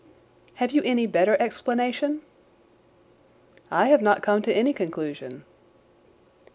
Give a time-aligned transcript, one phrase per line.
[0.55, 2.23] "Have you any better explanation?"
[3.69, 5.43] "I have not come to any conclusion."